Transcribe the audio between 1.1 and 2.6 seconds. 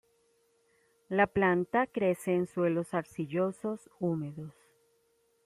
planta crece en